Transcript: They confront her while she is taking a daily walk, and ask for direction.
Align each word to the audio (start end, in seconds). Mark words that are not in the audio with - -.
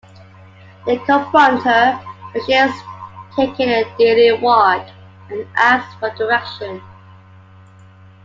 They 0.87 0.97
confront 0.97 1.61
her 1.61 1.93
while 1.95 2.43
she 2.47 2.53
is 2.53 2.73
taking 3.35 3.69
a 3.69 3.83
daily 3.99 4.33
walk, 4.41 4.87
and 5.29 5.45
ask 5.55 5.99
for 5.99 6.09
direction. 6.15 6.81